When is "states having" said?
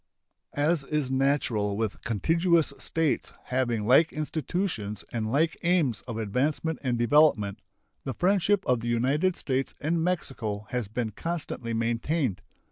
2.79-3.85